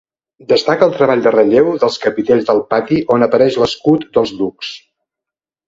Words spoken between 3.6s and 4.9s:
l'escut dels ducs.